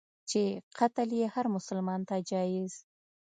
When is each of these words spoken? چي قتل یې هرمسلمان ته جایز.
چي 0.29 0.43
قتل 0.77 1.09
یې 1.19 1.25
هرمسلمان 1.35 2.01
ته 2.09 2.15
جایز. 2.29 2.73